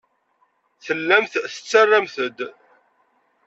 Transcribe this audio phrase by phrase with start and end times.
[0.85, 2.39] Tellamt tettarramt-d.